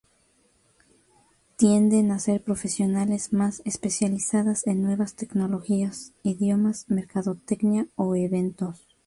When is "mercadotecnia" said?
6.89-7.85